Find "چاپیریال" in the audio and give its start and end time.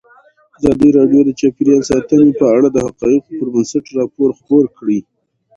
1.39-1.81